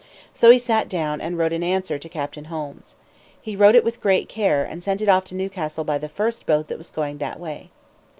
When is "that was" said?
6.69-6.89